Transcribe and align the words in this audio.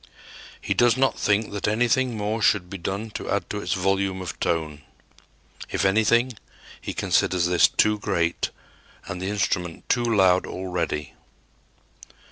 He 0.59 0.73
does 0.73 0.97
not 0.97 1.19
think 1.19 1.51
that 1.51 1.67
anything 1.67 2.17
more 2.17 2.41
should 2.41 2.71
be 2.71 2.79
done 2.79 3.11
to 3.11 3.29
add 3.29 3.47
to 3.51 3.59
its 3.61 3.73
volume 3.73 4.19
of 4.19 4.39
tone. 4.39 4.81
If 5.69 5.85
anything, 5.85 6.33
he 6.81 6.95
considers 6.95 7.45
this 7.45 7.67
too 7.67 7.99
great 7.99 8.49
and 9.05 9.21
the 9.21 9.29
instrument 9.29 9.87
too 9.89 10.03
loud 10.05 10.47
already. 10.47 11.13